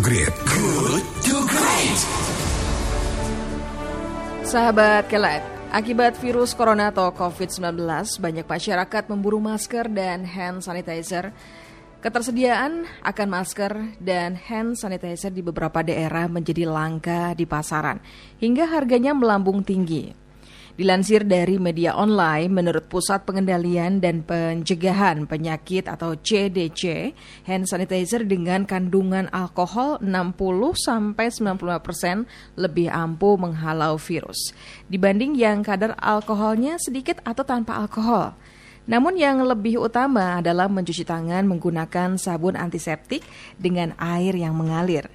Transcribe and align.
Great. 0.00 0.32
Good 0.48 1.04
to 1.28 1.44
Great. 1.44 2.00
Sahabat 4.48 5.12
Kelet, 5.12 5.44
akibat 5.68 6.16
virus 6.16 6.56
corona 6.56 6.88
atau 6.88 7.12
COVID-19, 7.12 7.76
banyak 8.16 8.48
masyarakat 8.48 9.04
memburu 9.12 9.44
masker 9.44 9.92
dan 9.92 10.24
hand 10.24 10.64
sanitizer. 10.64 11.36
Ketersediaan 12.00 12.88
akan 13.04 13.28
masker 13.28 14.00
dan 14.00 14.40
hand 14.40 14.80
sanitizer 14.80 15.36
di 15.36 15.44
beberapa 15.44 15.84
daerah 15.84 16.32
menjadi 16.32 16.64
langka 16.64 17.36
di 17.36 17.44
pasaran, 17.44 18.00
hingga 18.40 18.72
harganya 18.72 19.12
melambung 19.12 19.60
tinggi. 19.60 20.16
Dilansir 20.80 21.28
dari 21.28 21.60
media 21.60 21.92
online, 21.92 22.48
menurut 22.48 22.88
Pusat 22.88 23.28
Pengendalian 23.28 24.00
dan 24.00 24.24
Pencegahan 24.24 25.28
Penyakit 25.28 25.84
atau 25.84 26.16
CDC, 26.16 27.12
hand 27.44 27.68
sanitizer 27.68 28.24
dengan 28.24 28.64
kandungan 28.64 29.28
alkohol 29.28 30.00
60 30.00 30.40
sampai 30.80 31.28
95 31.28 31.84
persen 31.84 32.24
lebih 32.56 32.88
ampuh 32.88 33.36
menghalau 33.36 34.00
virus 34.00 34.56
dibanding 34.88 35.36
yang 35.36 35.60
kadar 35.60 35.92
alkoholnya 36.00 36.80
sedikit 36.80 37.20
atau 37.28 37.44
tanpa 37.44 37.76
alkohol. 37.76 38.32
Namun 38.88 39.20
yang 39.20 39.44
lebih 39.44 39.84
utama 39.84 40.40
adalah 40.40 40.64
mencuci 40.72 41.04
tangan 41.04 41.44
menggunakan 41.44 42.16
sabun 42.16 42.56
antiseptik 42.56 43.20
dengan 43.60 43.92
air 44.00 44.32
yang 44.32 44.56
mengalir. 44.56 45.12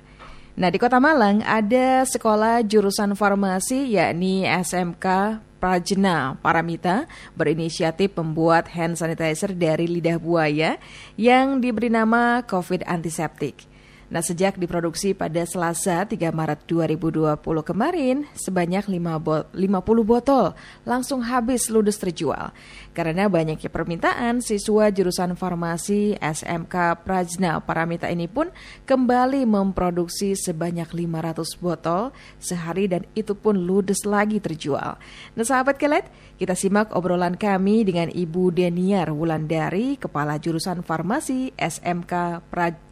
Nah, 0.56 0.72
di 0.72 0.80
Kota 0.80 1.04
Malang 1.04 1.44
ada 1.44 2.08
sekolah 2.08 2.64
jurusan 2.64 3.18
farmasi 3.18 3.92
yakni 3.92 4.48
SMK 4.48 5.42
Prajna 5.66 6.38
Paramita 6.46 7.10
berinisiatif 7.34 8.14
membuat 8.14 8.70
hand 8.70 9.02
sanitizer 9.02 9.50
dari 9.50 9.90
lidah 9.90 10.22
buaya 10.22 10.78
yang 11.18 11.58
diberi 11.58 11.90
nama 11.90 12.46
COVID 12.46 12.86
antiseptik. 12.86 13.75
Nah, 14.06 14.22
sejak 14.22 14.62
diproduksi 14.62 15.18
pada 15.18 15.42
Selasa 15.50 16.06
3 16.06 16.30
Maret 16.30 16.70
2020 16.70 17.42
kemarin, 17.66 18.30
sebanyak 18.38 18.86
50 18.86 20.06
botol 20.06 20.54
langsung 20.86 21.26
habis 21.26 21.74
ludes 21.74 21.98
terjual. 21.98 22.54
Karena 22.94 23.26
banyaknya 23.26 23.66
permintaan, 23.66 24.46
siswa 24.46 24.94
jurusan 24.94 25.34
farmasi 25.34 26.22
SMK 26.22 27.02
Prajna 27.02 27.58
Paramita 27.66 28.06
ini 28.06 28.30
pun 28.30 28.54
kembali 28.86 29.42
memproduksi 29.50 30.38
sebanyak 30.38 30.86
500 30.94 31.58
botol 31.58 32.14
sehari 32.38 32.86
dan 32.86 33.10
itu 33.18 33.34
pun 33.34 33.58
ludes 33.58 34.06
lagi 34.06 34.38
terjual. 34.38 35.02
Nah, 35.34 35.46
sahabat 35.46 35.82
kelet, 35.82 36.06
kita 36.38 36.54
simak 36.54 36.94
obrolan 36.94 37.34
kami 37.34 37.82
dengan 37.82 38.14
Ibu 38.14 38.54
Deniar 38.54 39.10
Wulandari, 39.10 39.98
Kepala 39.98 40.38
Jurusan 40.38 40.86
Farmasi 40.86 41.58
SMK 41.58 42.46
Prajna 42.54 42.85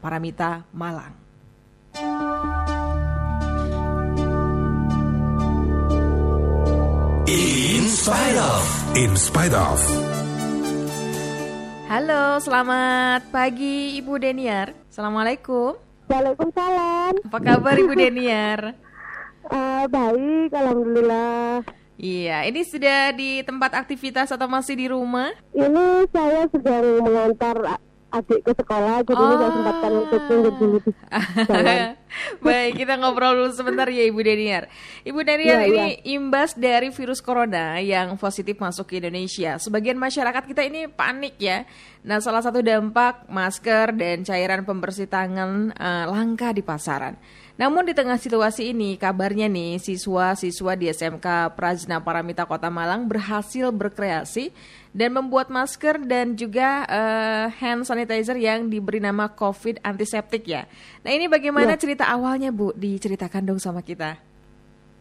Paramita 0.00 0.64
Malang. 0.72 1.12
In 7.28 7.84
spite 7.88 8.38
of. 8.40 8.64
In 8.96 9.12
spite 9.14 9.52
of. 9.52 9.78
Halo, 11.92 12.40
selamat 12.40 13.28
pagi 13.28 14.00
Ibu 14.00 14.16
Deniar. 14.16 14.72
Assalamualaikum. 14.88 15.76
Waalaikumsalam. 16.08 17.20
Apa 17.28 17.38
kabar 17.44 17.76
Ibu 17.76 17.92
Deniar? 17.92 18.72
Uh, 19.52 19.84
baik, 19.94 20.50
alhamdulillah. 20.56 21.60
Iya, 22.00 22.48
ini 22.48 22.64
sudah 22.64 23.12
di 23.12 23.44
tempat 23.44 23.76
aktivitas 23.76 24.32
atau 24.32 24.48
masih 24.48 24.74
di 24.74 24.88
rumah? 24.88 25.30
Ini 25.52 26.08
saya 26.10 26.48
sedang 26.48 27.04
mengantar 27.04 27.78
adik 28.12 28.40
ke 28.44 28.52
sekolah 28.52 28.96
jadi 29.02 29.22
oh. 29.24 29.36
saya 29.40 29.50
sempatkan 29.56 29.92
untuk 29.96 30.20
tunggu 30.28 30.50
dulu 30.60 30.76
di 30.84 30.90
jalan. 31.48 31.76
Baik, 32.38 32.78
kita 32.78 32.96
ngobrol 32.96 33.34
dulu 33.38 33.52
sebentar 33.52 33.88
ya 33.88 34.04
Ibu 34.04 34.20
Daniar. 34.20 34.68
Ibu 35.02 35.20
Daniar, 35.22 35.64
Ya, 35.64 35.68
ini 35.68 35.88
imbas 36.12 36.54
dari 36.54 36.92
virus 36.92 37.20
corona 37.20 37.78
yang 37.78 38.14
positif 38.16 38.58
masuk 38.58 38.88
ke 38.88 39.00
Indonesia. 39.00 39.56
Sebagian 39.56 39.96
masyarakat 39.96 40.42
kita 40.44 40.62
ini 40.62 40.86
panik 40.86 41.36
ya. 41.38 41.64
Nah, 42.02 42.18
salah 42.18 42.42
satu 42.42 42.60
dampak 42.60 43.30
masker 43.30 43.94
dan 43.94 44.26
cairan 44.26 44.66
pembersih 44.66 45.06
tangan 45.06 45.70
eh, 45.72 46.04
langka 46.10 46.50
di 46.50 46.60
pasaran. 46.60 47.14
Namun 47.52 47.84
di 47.84 47.92
tengah 47.92 48.16
situasi 48.16 48.72
ini, 48.72 48.96
kabarnya 48.96 49.44
nih 49.46 49.76
siswa-siswa 49.76 50.72
di 50.74 50.88
SMK 50.88 51.52
Prajna 51.52 52.00
Paramita 52.00 52.48
Kota 52.48 52.72
Malang 52.72 53.06
berhasil 53.06 53.68
berkreasi 53.70 54.50
dan 54.90 55.12
membuat 55.14 55.52
masker 55.52 56.00
dan 56.02 56.32
juga 56.34 56.82
eh, 56.88 57.46
hand 57.60 57.84
sanitizer 57.84 58.40
yang 58.40 58.66
diberi 58.66 58.98
nama 58.98 59.30
COVID 59.30 59.84
antiseptik 59.84 60.48
ya. 60.48 60.64
Nah 61.04 61.12
ini 61.12 61.28
bagaimana 61.28 61.76
Ya. 61.76 61.78
cerita 61.78 62.01
awalnya 62.06 62.50
Bu? 62.50 62.72
Diceritakan 62.72 63.46
dong 63.46 63.60
sama 63.60 63.82
kita. 63.82 64.18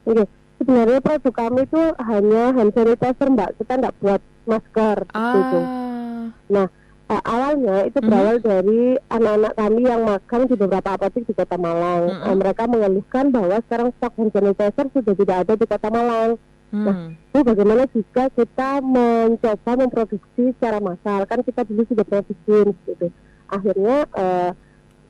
Oke, 0.03 0.25
sebenarnya 0.57 0.99
produk 0.99 1.33
kami 1.33 1.65
itu 1.65 1.81
hanya 1.97 2.43
hand 2.53 2.73
sanitizer 2.73 3.27
mbak, 3.29 3.49
kita 3.61 3.73
nggak 3.77 3.95
buat 4.01 4.21
masker. 4.45 4.97
Ah, 5.13 6.29
Nah, 6.51 6.67
eh, 7.07 7.21
awalnya 7.23 7.85
itu 7.85 7.97
Mhm. 8.01 8.07
berawal 8.07 8.37
dari 8.39 8.81
anak-anak 9.07 9.53
kami 9.55 9.81
yang 9.83 10.01
magang 10.03 10.43
di 10.47 10.55
beberapa 10.55 10.89
apotek 10.95 11.23
di 11.27 11.33
Kota 11.33 11.57
Malang. 11.57 12.03
Mhm. 12.07 12.23
Eh, 12.25 12.35
mereka 12.35 12.63
mengeluhkan 12.65 13.25
bahwa 13.29 13.57
sekarang 13.67 13.89
stok 13.97 14.13
hand 14.17 14.31
sanitizer 14.31 14.85
sudah 14.89 15.13
tidak 15.15 15.37
ada 15.47 15.53
di 15.55 15.65
Kota 15.65 15.89
Malang. 15.89 16.31
hmm. 16.71 17.07
Itu 17.31 17.39
bagaimana 17.43 17.83
jika 17.91 18.31
kita 18.31 18.79
mencoba 18.79 19.71
memproduksi 19.75 20.55
secara 20.55 20.79
massal? 20.79 21.27
Kan 21.27 21.43
kita 21.43 21.67
dulu 21.67 21.83
sudah 21.83 22.05
produksi 22.07 22.57
gitu. 22.87 23.07
Akhirnya 23.51 24.07
eh, 24.07 24.49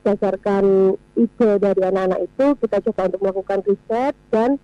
berdasarkan 0.01 0.63
ide 1.13 1.49
dari 1.61 1.81
anak-anak 1.85 2.19
itu 2.25 2.45
kita 2.57 2.77
coba 2.89 3.01
untuk 3.07 3.21
melakukan 3.21 3.59
riset 3.63 4.13
dan 4.33 4.57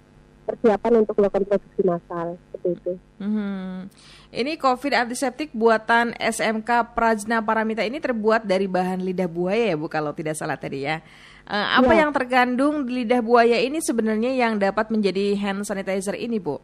persiapan 0.43 1.03
untuk 1.03 1.15
melakukan 1.19 1.43
produksi 1.45 1.81
massal 1.83 2.27
seperti 2.49 2.69
itu. 2.73 2.93
Mhm. 3.19 3.91
Ini 4.27 4.51
COVID 4.57 4.93
antiseptik 4.95 5.51
buatan 5.51 6.15
SMK 6.15 6.95
Prajna 6.95 7.43
Paramita 7.43 7.83
ini 7.83 7.99
terbuat 7.99 8.47
dari 8.47 8.65
bahan 8.65 9.03
lidah 9.03 9.27
buaya 9.27 9.71
ya 9.71 9.75
Bu 9.75 9.87
kalau 9.87 10.15
tidak 10.15 10.39
salah 10.39 10.55
tadi 10.55 10.87
ya. 10.87 11.03
Eh, 11.47 11.67
apa 11.79 11.91
Ya. 11.95 12.03
yang 12.03 12.11
terkandung 12.11 12.83
di 12.83 13.03
lidah 13.03 13.23
buaya 13.23 13.59
ini 13.59 13.79
sebenarnya 13.79 14.35
yang 14.35 14.59
dapat 14.59 14.87
menjadi 14.91 15.35
hand 15.35 15.63
sanitizer 15.63 16.15
ini 16.15 16.39
Bu? 16.39 16.59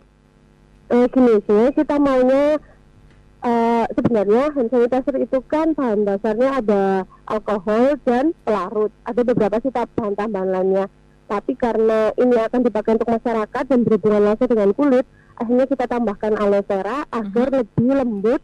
Eh, 0.92 1.08
gini, 1.08 1.40
sebenarnya 1.44 1.74
kita 1.76 1.96
maunya 2.00 2.44
sebenarnya 3.94 4.44
hand 4.54 4.70
sanitizer 4.74 5.16
itu 5.22 5.40
kan 5.46 5.78
bahan 5.78 6.06
dasarnya 6.06 6.50
ada 6.60 6.84
alkohol 7.30 7.98
dan 8.04 8.34
pelarut. 8.44 8.92
Ada 9.06 9.22
beberapa 9.22 9.62
sih 9.62 9.72
bahan 9.72 10.14
tambahan 10.18 10.50
lainnya. 10.50 10.86
Tapi 11.30 11.56
karena 11.56 12.12
ini 12.20 12.36
akan 12.36 12.62
dipakai 12.68 13.00
untuk 13.00 13.10
masyarakat 13.10 13.64
dan 13.66 13.80
berhubungan 13.88 14.22
langsung 14.22 14.50
dengan 14.52 14.70
kulit, 14.76 15.06
akhirnya 15.40 15.66
kita 15.66 15.86
tambahkan 15.88 16.36
aloe 16.36 16.62
vera 16.62 17.08
agar 17.10 17.48
lebih 17.50 17.90
lembut 17.96 18.42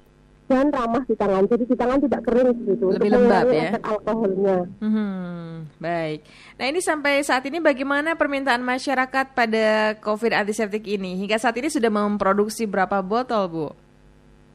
dan 0.49 0.73
ramah 0.73 1.05
di 1.05 1.13
tangan. 1.13 1.45
Jadi 1.45 1.63
di 1.69 1.75
tangan 1.77 1.99
tidak 2.01 2.21
kering 2.25 2.57
gitu. 2.65 2.85
Lebih 2.89 3.09
untuk 3.13 3.21
lembab 3.29 3.45
ya? 3.53 3.63
efek 3.69 3.83
alkoholnya. 3.85 4.57
Hmm, 4.81 5.69
baik. 5.77 6.19
Nah 6.57 6.65
ini 6.65 6.79
sampai 6.81 7.21
saat 7.21 7.45
ini 7.45 7.61
bagaimana 7.61 8.17
permintaan 8.17 8.65
masyarakat 8.65 9.37
pada 9.37 9.93
COVID 10.01 10.33
antiseptik 10.33 10.89
ini? 10.89 11.21
Hingga 11.21 11.37
saat 11.37 11.53
ini 11.61 11.69
sudah 11.69 11.93
memproduksi 11.93 12.65
berapa 12.65 13.05
botol 13.05 13.45
Bu? 13.53 13.67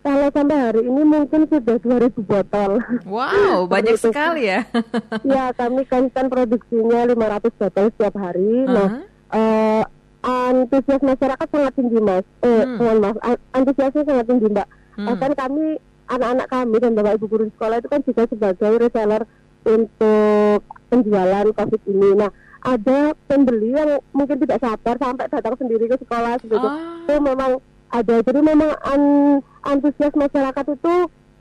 Kalau 0.04 0.28
sampai 0.28 0.58
hari 0.60 0.80
ini 0.84 1.00
mungkin 1.00 1.48
sudah 1.48 1.80
2000 1.80 2.12
botol. 2.20 2.76
Wow, 3.08 3.64
banyak 3.72 3.96
sekali 3.96 4.46
ya. 4.46 4.68
Ya, 5.24 5.48
kami 5.50 5.88
konstan 5.88 6.28
produksinya 6.28 7.08
500 7.08 7.16
botol 7.56 7.84
setiap 7.88 8.14
hari. 8.14 8.68
Nah, 8.68 9.00
Aha. 9.00 9.00
eh, 9.32 9.82
antusias 10.22 11.00
masyarakat 11.00 11.46
sangat 11.48 11.72
tinggi, 11.72 11.98
Mas. 11.98 12.24
Eh, 12.38 12.52
Hmm. 12.62 12.76
mohon 12.76 12.98
maaf, 13.00 13.16
an- 13.22 13.42
antusiasnya 13.54 14.04
sangat 14.04 14.28
tinggi, 14.28 14.46
Mbak. 14.46 14.68
Hmm. 14.94 15.06
Bahkan 15.08 15.32
kami, 15.34 15.64
anak-anak 16.06 16.46
kami 16.46 16.76
dan 16.78 16.92
bapak 16.92 17.12
ibu 17.16 17.26
guru 17.26 17.44
sekolah 17.50 17.76
itu 17.80 17.88
kan 17.88 18.00
juga 18.04 18.22
sebagai 18.28 18.70
reseller 18.78 19.22
untuk 19.64 20.60
penjualan 20.86 21.46
COVID 21.48 21.80
ini. 21.86 22.08
Nah, 22.14 22.30
ada 22.60 22.98
pembeli 23.24 23.72
yang 23.72 23.90
mungkin 24.12 24.36
tidak 24.38 24.60
sabar 24.60 24.96
sampai 24.96 25.28
datang 25.28 25.56
sendiri 25.56 25.84
ke 25.86 25.96
sekolah 25.98 26.36
seperti 26.36 26.54
itu. 26.54 26.68
Ah. 26.68 27.00
Itu 27.00 27.14
memang 27.18 27.50
ada. 27.88 28.16
Jadi 28.20 28.40
memang 28.42 28.70
an- 28.82 29.40
antusias 29.64 30.12
masyarakat 30.12 30.66
itu 30.70 30.94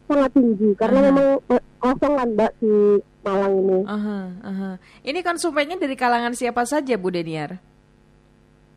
sangat 0.04 0.32
tinggi 0.32 0.70
karena 0.74 1.00
Aha. 1.00 1.08
memang 1.08 1.28
eh, 1.48 1.62
kosong 1.78 2.14
kan, 2.14 2.30
Mbak 2.32 2.52
di 2.58 2.74
Malang 3.22 3.54
ini. 3.58 3.80
Aha, 3.86 4.20
aha. 4.42 4.72
Ini 5.02 5.20
konsumennya 5.22 5.76
dari 5.76 5.96
kalangan 5.96 6.34
siapa 6.34 6.64
saja 6.64 6.96
Bu 6.96 7.10
Deniar? 7.10 7.60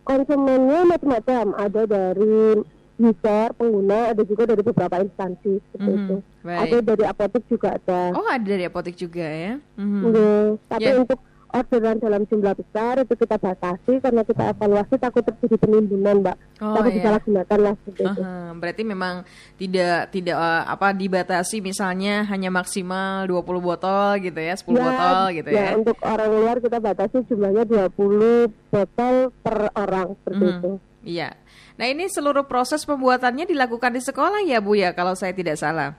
konsumennya 0.02 0.86
macam-macam 0.86 1.44
ada 1.56 1.82
dari 1.82 2.62
user 2.96 3.48
pengguna 3.52 4.14
ada 4.14 4.22
juga 4.22 4.46
dari 4.46 4.62
beberapa 4.62 5.02
instansi 5.02 5.58
seperti 5.58 5.82
Mhm, 5.84 5.98
itu 5.98 6.16
baik. 6.40 6.60
ada 6.62 6.76
dari 6.80 7.04
apotek 7.04 7.42
juga 7.44 7.68
ada 7.74 8.00
Oh 8.14 8.22
ada 8.22 8.46
dari 8.46 8.64
apotek 8.64 8.94
juga 8.94 9.26
ya? 9.26 9.58
Mhm. 9.74 10.00
Iya. 10.06 10.30
tapi 10.70 10.86
Ya. 10.86 10.94
untuk 10.96 11.18
orderan 11.50 11.96
dalam 11.98 12.22
jumlah 12.24 12.54
besar 12.54 13.02
itu 13.02 13.14
kita 13.14 13.36
batasi 13.36 13.98
karena 13.98 14.22
kita 14.22 14.54
evaluasi 14.54 14.94
takut 14.96 15.22
terjadi 15.22 15.56
penimbunan, 15.58 16.22
Mbak. 16.22 16.36
Oh, 16.62 16.74
takut 16.74 16.90
iya. 16.90 16.96
disalahgunakan 16.98 17.58
lah 17.60 17.74
seperti 17.82 18.02
itu. 18.02 18.20
Aha, 18.22 18.34
berarti 18.56 18.82
memang 18.82 19.14
tidak 19.54 19.98
tidak 20.10 20.36
eh, 20.36 20.62
apa 20.66 20.88
dibatasi 20.92 21.56
misalnya 21.60 22.24
hanya 22.26 22.50
maksimal 22.50 23.28
20 23.28 23.42
botol 23.60 24.08
gitu 24.18 24.40
ya, 24.40 24.54
10 24.54 24.66
botol 24.72 25.22
gitu 25.34 25.48
ya. 25.50 25.76
untuk 25.76 25.96
orang 26.00 26.30
luar 26.32 26.56
kita 26.58 26.78
batasi 26.78 27.16
jumlahnya 27.26 27.64
20 27.64 28.48
botol 28.70 29.14
per 29.42 29.56
orang 29.74 30.14
seperti 30.22 30.44
Mhm. 30.44 30.52
itu. 30.56 30.72
Iya. 31.06 31.30
Nah, 31.76 31.86
ini 31.86 32.08
seluruh 32.08 32.48
proses 32.48 32.82
pembuatannya 32.82 33.46
dilakukan 33.46 33.94
di 33.94 34.02
sekolah 34.02 34.42
ya, 34.42 34.58
Bu 34.58 34.74
ya, 34.74 34.90
kalau 34.96 35.14
saya 35.14 35.30
tidak 35.30 35.54
salah. 35.60 35.94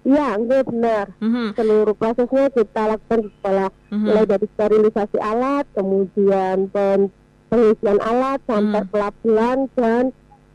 Iya, 0.00 0.28
enggak 0.40 0.64
benar. 0.64 1.06
Mhm. 1.20 1.52
Seluruh 1.52 1.92
prosesnya 1.92 2.48
kita 2.48 2.82
lakukan 2.88 3.20
di 3.20 3.30
sekolah, 3.36 3.68
Mhm. 3.92 4.00
mulai 4.00 4.24
dari 4.24 4.46
sterilisasi 4.48 5.18
alat, 5.20 5.66
kemudian 5.76 6.56
pen- 6.72 7.12
pengisian 7.52 7.98
alat 8.00 8.40
sampai 8.48 8.82
Mhm. 8.86 8.90
pelabelan 8.90 9.58
dan 9.76 10.04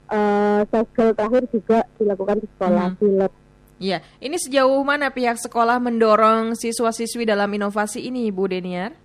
eh 0.05 0.61
segel 0.69 1.17
terakhir 1.17 1.43
juga 1.49 1.81
dilakukan 1.97 2.37
di 2.41 2.47
sekolah 2.57 2.87
Mhm. 2.93 2.97
di 2.97 3.07
lab. 3.17 3.31
Iya. 3.75 3.97
Ini 4.21 4.37
sejauh 4.39 4.81
mana 4.87 5.11
pihak 5.11 5.35
sekolah 5.35 5.81
mendorong 5.81 6.55
siswa-siswi 6.55 7.27
dalam 7.27 7.49
inovasi 7.51 8.05
ini, 8.07 8.29
Bu 8.31 8.47
Deniar? 8.47 8.95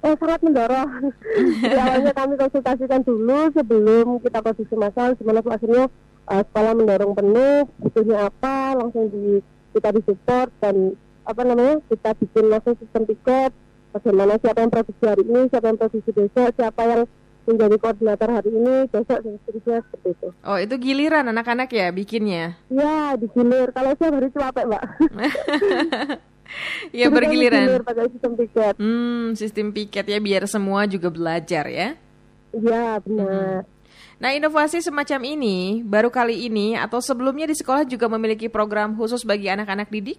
Oh 0.00 0.14
sangat 0.16 0.40
mendorong. 0.44 0.88
Jadi 1.64 1.78
awalnya 1.80 2.12
kami 2.12 2.34
konsultasikan 2.36 3.00
dulu 3.02 3.48
sebelum 3.52 4.06
kita 4.20 4.38
produksi 4.40 4.74
massal, 4.76 5.16
gimana 5.16 5.40
akhirnya 5.40 5.84
eh, 6.30 6.42
sekolah 6.48 6.72
mendorong 6.76 7.12
penuh, 7.12 7.68
butuhnya 7.80 8.28
apa, 8.28 8.78
langsung 8.78 9.10
di 9.12 9.40
kita 9.74 9.90
disupport 9.90 10.48
dan 10.62 10.94
apa 11.24 11.40
namanya 11.42 11.80
kita 11.90 12.10
bikin 12.20 12.44
langsung 12.52 12.76
sistem 12.78 13.02
tiket, 13.08 13.50
bagaimana 13.90 14.38
siapa 14.38 14.58
yang 14.62 14.72
produksi 14.72 15.04
hari 15.04 15.24
ini, 15.24 15.40
siapa 15.50 15.66
yang 15.72 15.78
produksi 15.80 16.10
besok, 16.14 16.50
siapa 16.54 16.82
yang 16.84 17.02
menjadi 17.44 17.76
koordinator 17.76 18.28
hari 18.40 18.50
ini, 18.52 18.76
besok 18.88 19.18
dan 19.20 19.34
seterusnya 19.44 19.76
seperti 19.84 20.08
itu. 20.16 20.28
Oh, 20.48 20.56
itu 20.56 20.74
giliran 20.80 21.28
anak-anak 21.28 21.68
ya 21.72 21.92
bikinnya. 21.92 22.56
Ya, 22.72 23.16
digilir. 23.20 23.68
Kalau 23.76 23.92
siang 24.00 24.16
hari 24.16 24.28
capek, 24.32 24.64
Mbak. 24.68 24.84
Iya, 26.94 27.08
Jadi 27.08 27.16
bergiliran. 27.18 27.66
gilir 27.66 27.82
pakai 27.82 28.06
sistem 28.14 28.32
tiket. 28.38 28.74
Hmm, 28.78 29.34
sistem 29.34 29.66
piket 29.74 30.06
ya 30.06 30.18
biar 30.20 30.44
semua 30.46 30.86
juga 30.86 31.08
belajar 31.10 31.66
ya. 31.66 31.98
Iya, 32.54 33.00
benar. 33.02 33.66
Nah, 34.22 34.30
inovasi 34.30 34.78
semacam 34.78 35.20
ini 35.26 35.82
baru 35.82 36.08
kali 36.08 36.46
ini 36.46 36.78
atau 36.78 37.02
sebelumnya 37.02 37.50
di 37.50 37.56
sekolah 37.58 37.82
juga 37.84 38.06
memiliki 38.06 38.46
program 38.46 38.94
khusus 38.94 39.26
bagi 39.26 39.50
anak-anak 39.50 39.90
didik? 39.90 40.18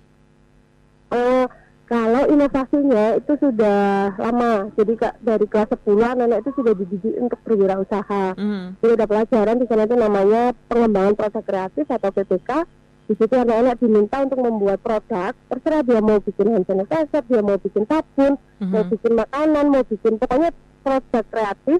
Eh, 1.15 1.45
kalau 1.85 2.25
inovasinya 2.27 3.15
itu 3.15 3.33
sudah 3.39 4.09
lama, 4.17 4.73
jadi 4.73 4.93
kak 4.97 5.13
dari 5.21 5.45
kelas 5.45 5.69
10 5.85 6.01
anak 6.01 6.41
itu 6.41 6.51
sudah 6.57 6.73
dididik 6.73 7.13
untuk 7.21 7.39
berwirausaha. 7.45 8.35
Hmm. 8.35 8.73
Jadi 8.81 8.91
ada 8.97 9.05
pelajaran 9.05 9.61
di 9.61 9.65
sana 9.69 9.83
itu 9.85 9.95
namanya 9.95 10.41
pengembangan 10.65 11.13
produk 11.13 11.43
kreatif 11.45 11.85
atau 11.87 12.09
PPK. 12.09 12.49
Di 13.05 13.13
situ 13.13 13.37
anak-anak 13.37 13.77
diminta 13.77 14.17
untuk 14.25 14.41
membuat 14.41 14.81
produk, 14.81 15.29
terserah 15.45 15.85
dia 15.85 16.01
mau 16.01 16.17
bikin 16.17 16.57
hand 16.57 16.65
sanitizer, 16.65 17.21
dia 17.29 17.41
mau 17.45 17.57
bikin 17.61 17.85
sabun, 17.85 18.33
mau 18.65 18.81
Mhm. 18.81 18.89
bikin 18.97 19.13
makanan, 19.13 19.65
mau 19.69 19.83
bikin 19.85 20.13
pokoknya 20.17 20.49
produk 20.81 21.25
kreatif. 21.29 21.79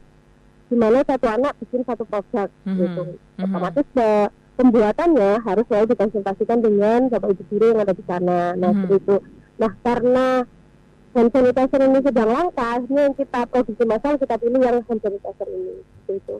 Di 0.65 0.75
mana 0.75 1.05
satu 1.05 1.25
anak 1.29 1.53
bikin 1.61 1.85
satu 1.85 2.03
produk 2.05 2.49
Mhm. 2.65 2.77
gitu. 2.81 3.03
Mhm. 3.37 3.43
Otomatis 3.45 3.87
eh, 3.95 4.27
pembuatannya 4.55 5.31
harus 5.45 5.65
selalu 5.69 5.85
dikonsultasikan 5.93 6.59
dengan 6.63 6.99
bapak 7.11 7.29
ibu 7.37 7.43
guru 7.53 7.65
yang 7.75 7.79
ada 7.85 7.93
di 7.93 8.03
sana. 8.07 8.39
Nah 8.57 8.69
Mhm. 8.71 8.77
seperti 8.81 8.95
itu. 9.03 9.15
Nah 9.61 9.71
karena 9.85 10.25
hand 11.15 11.29
sanitizer 11.31 11.79
ini 11.79 11.99
sedang 12.03 12.29
langka, 12.33 12.65
akhirnya 12.75 13.01
yang 13.07 13.15
kita 13.15 13.39
produksi 13.47 13.83
massal 13.87 14.13
kita 14.17 14.35
pilih 14.35 14.59
yang 14.59 14.77
hand 14.83 14.99
sanitizer 14.99 15.47
ini. 15.47 15.73
Seperti 15.79 16.13
itu. 16.19 16.37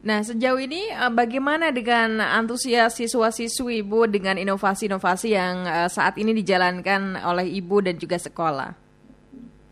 Nah, 0.00 0.24
sejauh 0.24 0.56
ini 0.56 0.88
eh, 0.88 1.12
bagaimana 1.12 1.68
dengan 1.76 2.24
antusias 2.24 2.96
siswa-siswi 2.96 3.84
Ibu 3.84 4.08
dengan 4.08 4.40
inovasi-inovasi 4.40 5.28
yang 5.36 5.68
eh, 5.68 5.88
saat 5.92 6.16
ini 6.16 6.32
dijalankan 6.32 7.20
oleh 7.20 7.44
Ibu 7.60 7.84
dan 7.84 8.00
juga 8.00 8.16
sekolah? 8.16 8.72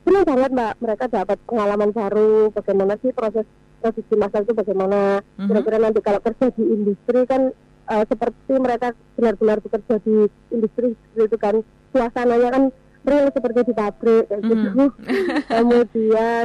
Senang 0.04 0.24
banget 0.28 0.50
mbak, 0.52 0.72
mereka 0.84 1.04
dapat 1.08 1.36
pengalaman 1.48 1.90
baru, 1.92 2.52
bagaimana 2.52 3.00
sih 3.00 3.12
proses 3.16 3.48
produksi 3.90 4.14
massal 4.20 4.42
itu 4.44 4.54
bagaimana. 4.54 5.00
Mhm. 5.40 5.48
Kira-kira 5.48 5.78
nanti 5.80 6.00
kalau 6.04 6.20
kerja 6.20 6.46
di 6.52 6.64
industri 6.64 7.20
kan 7.24 7.42
eh, 7.88 8.04
seperti 8.04 8.52
mereka 8.60 8.92
benar-benar 9.16 9.58
bekerja 9.64 9.94
di 10.04 10.28
industri 10.52 10.92
itu 11.16 11.36
kan 11.40 11.64
suasananya 11.90 12.48
kan 12.52 12.64
real 13.08 13.32
seperti 13.32 13.72
di 13.72 13.74
pabrik 13.74 14.24
kayak 14.28 14.42
gitu. 14.44 14.68
Mhm. 14.76 14.88
Kemudian 15.56 16.44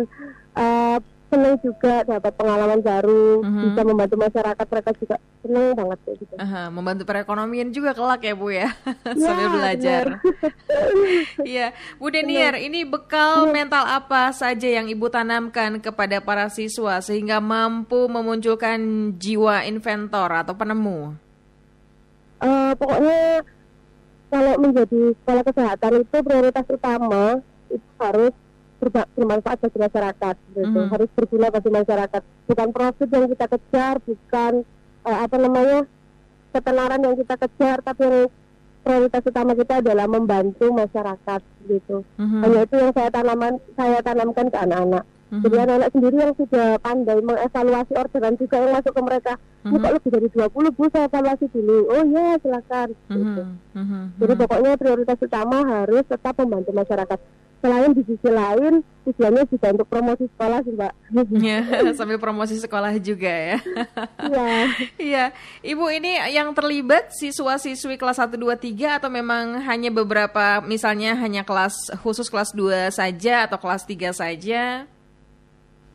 eh, 0.55 0.97
senang 1.33 1.57
juga 1.65 2.05
dapat 2.05 2.31
pengalaman 2.37 2.79
baru, 2.79 3.41
Mhm. 3.41 3.61
bisa 3.65 3.81
membantu 3.81 4.15
masyarakat 4.21 4.65
mereka 4.69 4.89
juga 5.01 5.15
senang 5.41 5.65
banget 5.73 5.97
kayak 6.05 6.17
gitu. 6.21 6.33
Aha, 6.37 6.63
membantu 6.69 7.03
perekonomian 7.03 7.73
juga 7.73 7.97
kelak 7.97 8.21
ya 8.21 8.33
Bu 8.37 8.53
ya, 8.53 8.69
Ya, 9.09 9.17
sambil 9.17 9.47
belajar. 9.49 10.03
Iya, 11.41 11.73
Bu 11.97 12.13
Deniar, 12.13 12.55
ini 12.55 12.85
bekal 12.85 13.49
mental 13.49 13.85
apa 13.85 14.29
saja 14.29 14.69
yang 14.69 14.85
Ibu 14.85 15.09
tanamkan 15.09 15.81
kepada 15.81 16.21
para 16.21 16.47
siswa 16.47 17.01
sehingga 17.01 17.41
mampu 17.41 18.05
memunculkan 18.05 18.77
jiwa 19.17 19.65
inventor 19.65 20.29
atau 20.29 20.53
penemu? 20.53 21.17
Eh, 22.39 22.71
pokoknya 22.75 23.41
kalau 24.27 24.53
menjadi 24.59 25.01
sekolah 25.15 25.43
kesehatan 25.45 25.91
itu 26.03 26.17
prioritas 26.19 26.65
utama 26.67 27.25
itu 27.69 27.89
harus 27.97 28.33
berba- 28.83 29.09
bermanfaat 29.15 29.57
bagi 29.63 29.79
masyarakat, 29.79 30.35
gitu. 30.51 30.79
Mhm. 30.83 30.89
harus 30.91 31.09
berguna 31.15 31.47
bagi 31.47 31.69
masyarakat. 31.71 32.21
Bukan 32.45 32.67
profit 32.69 33.07
yang 33.07 33.25
kita 33.31 33.45
kejar, 33.47 33.95
bukan 34.03 34.53
eh, 35.03 35.17
apa 35.19 35.35
namanya 35.35 35.79
ketenaran 36.51 37.03
yang 37.03 37.15
kita 37.15 37.35
kejar, 37.35 37.77
tapi 37.81 38.03
yang 38.03 38.17
prioritas 38.83 39.23
utama 39.23 39.51
kita 39.55 39.79
adalah 39.79 40.07
membantu 40.07 40.67
masyarakat, 40.69 41.41
gitu. 41.65 42.03
Mhm. 42.19 42.39
Hanya 42.43 42.59
itu 42.67 42.75
yang 42.75 42.91
saya 42.91 43.09
tanaman, 43.09 43.53
saya 43.73 43.99
tanamkan 44.03 44.47
ke 44.51 44.57
anak-anak. 44.59 45.03
Mhm. 45.33 45.41
Jadi 45.41 45.55
anak-anak 45.55 45.89
sendiri 45.97 46.15
yang 46.19 46.33
sudah 46.37 46.67
pandai 46.77 47.17
mengevaluasi 47.25 47.93
orderan 47.97 48.35
juga 48.37 48.55
yang 48.61 48.71
masuk 48.77 48.93
ke 48.93 49.01
mereka. 49.01 49.33
Ini 49.63 49.71
Mhm. 49.73 49.81
kok 49.81 49.93
lebih 49.97 50.09
dari 50.13 50.27
20 50.29 50.69
bu, 50.77 50.83
saya 50.93 51.05
evaluasi 51.09 51.45
dulu. 51.49 51.77
Oh 51.89 52.03
ya, 52.05 52.27
silakan. 52.37 52.87
Gitu. 53.09 53.41
Mhm. 53.41 53.55
Mhm. 53.73 54.01
Jadi 54.21 54.33
pokoknya 54.37 54.71
prioritas 54.77 55.17
utama 55.19 55.57
harus 55.65 56.03
tetap 56.05 56.33
membantu 56.37 56.71
masyarakat. 56.71 57.19
Selain 57.63 57.95
di 57.95 58.03
sisi 58.03 58.27
lain, 58.27 58.83
tujuannya 59.07 59.47
juga 59.47 59.71
untuk 59.71 59.87
promosi 59.87 60.27
sekolah 60.35 60.59
sih 60.67 60.75
mbak. 60.75 60.93
Ya, 61.39 61.63
sambil 61.97 62.19
promosi 62.19 62.59
sekolah 62.59 62.91
juga 62.99 63.31
ya. 63.31 63.57
Iya. 64.19 64.51
Iya, 64.99 65.25
Ibu 65.63 65.87
ini 65.95 66.19
yang 66.35 66.51
terlibat 66.51 67.15
siswa-siswi 67.15 67.95
kelas 67.95 68.19
1 68.19 68.35
2 68.35 68.51
3 68.59 68.99
atau 68.99 69.07
memang 69.07 69.63
hanya 69.63 69.95
beberapa 69.95 70.59
misalnya 70.59 71.15
hanya 71.15 71.47
kelas 71.47 71.95
khusus 72.03 72.27
kelas 72.27 72.51
2 72.51 72.91
saja 72.91 73.47
atau 73.47 73.55
kelas 73.55 73.87
3 73.87 74.11
saja? 74.11 74.83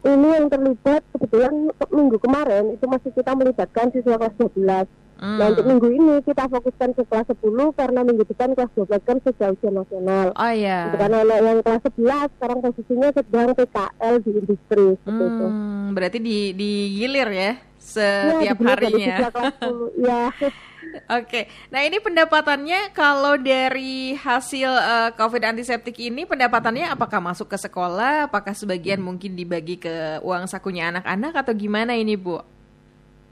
Ini 0.08 0.28
yang 0.40 0.48
terlibat 0.48 1.04
kebetulan 1.12 1.68
minggu 1.92 2.16
kemarin 2.16 2.64
itu 2.80 2.84
masih 2.88 3.12
kita 3.12 3.36
melibatkan 3.36 3.92
siswa 3.92 4.16
kelas 4.16 4.34
12. 4.40 4.88
Hmm. 5.18 5.38
Nah 5.38 5.46
untuk 5.50 5.66
minggu 5.66 5.88
ini 5.90 6.14
kita 6.22 6.46
fokuskan 6.46 6.94
ke 6.94 7.02
kelas 7.10 7.26
10 7.34 7.42
karena 7.74 8.00
minggu 8.06 8.22
depan 8.22 8.54
kelas 8.54 8.70
12 8.78 9.02
kan 9.02 9.16
sudah 9.26 9.48
ujian 9.50 9.74
nasional. 9.74 10.26
Oh 10.32 10.52
ya. 10.54 10.80
Untuk 10.94 11.02
anak-anak 11.02 11.38
yang 11.42 11.58
kelas 11.66 11.82
11 11.90 12.34
sekarang 12.38 12.58
posisinya 12.62 13.08
sedang 13.10 13.48
PKL 13.52 14.14
di 14.22 14.30
industri 14.30 14.86
seperti 14.94 15.24
itu. 15.26 15.46
Hmm, 15.50 15.86
berarti 15.90 16.18
di 16.22 16.38
digilir 16.54 17.28
ya 17.34 17.52
Ya, 17.88 18.36
setiap 18.36 18.56
dari 18.60 18.68
harinya. 18.68 19.16
siswa 19.16 19.30
kelas 19.32 19.54
10. 19.64 20.04
Ya. 20.04 20.22
Oke, 21.20 21.40
nah 21.68 21.84
ini 21.84 22.00
pendapatannya 22.00 22.96
kalau 22.96 23.36
dari 23.36 24.16
hasil 24.16 24.70
eh, 24.72 25.10
COVID 25.16 25.42
antiseptik 25.44 25.96
ini 26.00 26.24
pendapatannya 26.24 26.88
apakah 26.88 27.20
masuk 27.20 27.50
ke 27.52 27.58
sekolah? 27.60 28.30
Apakah 28.30 28.56
sebagian 28.56 29.02
mungkin 29.02 29.36
dibagi 29.36 29.76
ke 29.76 30.22
uang 30.24 30.48
sakunya 30.48 30.88
anak-anak 30.88 31.32
atau 31.44 31.52
gimana 31.52 31.92
ini 31.92 32.16
Bu? 32.16 32.40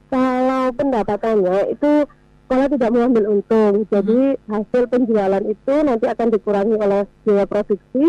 Kalau 0.06 0.70
pendapatannya 0.70 1.74
itu 1.74 1.92
sekolah 2.46 2.66
tidak 2.70 2.90
mengambil 2.94 3.24
untung, 3.26 3.74
jadi 3.90 4.38
hasil 4.46 4.82
penjualan 4.86 5.42
itu 5.42 5.74
nanti 5.82 6.06
akan 6.06 6.28
dikurangi 6.30 6.76
oleh 6.78 7.02
biaya 7.26 7.44
produksi, 7.50 8.06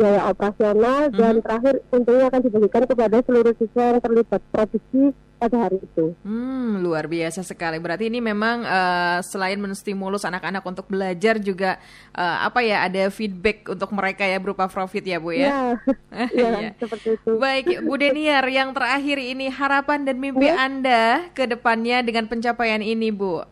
biaya 0.00 0.32
operasional, 0.32 1.12
dan 1.12 1.44
terakhir 1.44 1.84
untungnya 1.92 2.32
akan 2.32 2.40
dibagikan 2.48 2.82
kepada 2.88 3.16
seluruh 3.28 3.54
siswa 3.60 3.84
yang 3.92 4.00
terlibat 4.00 4.40
produksi 4.48 5.12
pada 5.44 5.68
hari 5.68 5.76
itu. 5.76 6.16
Hmm, 6.24 6.80
luar 6.80 7.04
biasa 7.04 7.44
sekali. 7.44 7.76
Berarti 7.76 8.08
ini 8.08 8.24
memang 8.24 8.64
eh, 8.64 9.18
selain 9.20 9.60
menstimulus 9.60 10.24
anak-anak 10.24 10.64
untuk 10.64 10.88
belajar 10.88 11.36
juga 11.36 11.76
eh, 12.16 12.36
apa 12.40 12.64
ya 12.64 12.88
ada 12.88 13.12
feedback 13.12 13.68
untuk 13.68 13.92
mereka 13.92 14.24
ya 14.24 14.40
berupa 14.40 14.64
profit 14.66 15.04
ya 15.04 15.20
Bu 15.20 15.36
ya. 15.36 15.44
Ya, 15.44 15.60
ya, 16.32 16.48
Iya. 16.64 16.70
seperti 16.80 17.20
itu. 17.20 17.30
Baik, 17.36 17.84
Bu 17.84 17.94
Deniar, 18.00 18.48
yang 18.48 18.72
terakhir 18.72 19.20
ini 19.20 19.52
harapan 19.52 20.08
dan 20.08 20.16
mimpi 20.16 20.48
Anda 20.48 21.28
ke 21.36 21.44
depannya 21.44 22.00
dengan 22.00 22.24
pencapaian 22.24 22.80
ini, 22.80 23.12
Bu. 23.12 23.44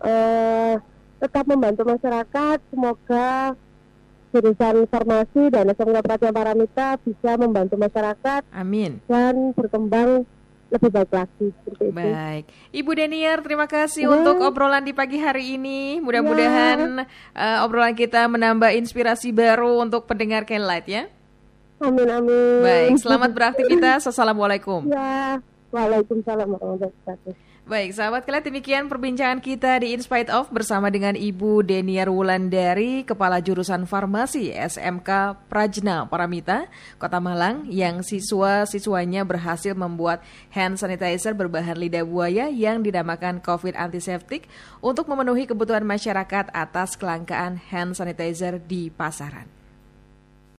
Eh, 0.00 0.74
tetap 1.20 1.44
membantu 1.44 1.84
masyarakat, 1.84 2.56
semoga 2.72 3.52
jurusan 4.30 4.86
farmasi 4.86 5.50
dan 5.50 5.68
SMK 5.68 6.06
Pratya 6.06 6.30
Paramita 6.30 6.88
bisa 7.02 7.34
membantu 7.34 7.74
masyarakat 7.74 8.46
Amin. 8.54 9.02
dan 9.10 9.50
berkembang 9.58 10.22
lebih 10.70 10.90
baik 10.90 11.10
lagi 11.10 11.46
seperti 11.50 11.82
itu. 11.82 11.94
Baik, 11.94 12.44
Ibu 12.70 12.90
Denier, 12.94 13.38
terima 13.42 13.66
kasih 13.66 14.06
Ya. 14.06 14.10
untuk 14.14 14.38
obrolan 14.38 14.86
di 14.86 14.94
pagi 14.94 15.18
hari 15.18 15.58
ini. 15.58 15.98
Mudah-mudahan 15.98 17.04
eh, 17.34 17.58
obrolan 17.66 17.98
kita 17.98 18.30
menambah 18.30 18.70
inspirasi 18.78 19.34
baru 19.34 19.82
untuk 19.82 20.06
pendengar 20.06 20.46
Kenlight 20.46 20.86
ya. 20.86 21.10
Amin 21.80 22.06
amin. 22.06 22.60
Baik, 22.62 23.02
selamat 23.02 23.30
beraktivitas. 23.34 24.06
Assalamualaikum. 24.12 24.86
Ya, 24.86 25.40
waalaikumsalam 25.74 26.46
warahmatullahi 26.54 26.92
wabarakatuh. 26.92 27.49
Baik, 27.70 27.94
sahabat 27.94 28.26
kalian 28.26 28.50
demikian 28.50 28.84
perbincangan 28.90 29.38
kita 29.38 29.78
di 29.78 29.94
In 29.94 30.02
Spite 30.02 30.26
Of 30.34 30.50
bersama 30.50 30.90
dengan 30.90 31.14
Ibu 31.14 31.62
Deniar 31.62 32.10
Wulandari, 32.10 33.06
Kepala 33.06 33.38
Jurusan 33.38 33.86
Farmasi 33.86 34.50
SMK 34.50 35.38
Prajna 35.46 36.02
Paramita, 36.02 36.66
Kota 36.98 37.22
Malang, 37.22 37.70
yang 37.70 38.02
siswa-siswanya 38.02 39.22
berhasil 39.22 39.78
membuat 39.78 40.18
hand 40.50 40.82
sanitizer 40.82 41.30
berbahan 41.30 41.78
lidah 41.78 42.02
buaya 42.02 42.50
yang 42.50 42.82
dinamakan 42.82 43.38
COVID 43.38 43.78
Antiseptik 43.78 44.50
untuk 44.82 45.06
memenuhi 45.06 45.46
kebutuhan 45.46 45.86
masyarakat 45.86 46.50
atas 46.50 46.98
kelangkaan 46.98 47.54
hand 47.70 47.94
sanitizer 47.94 48.58
di 48.58 48.90
pasaran. 48.90 49.59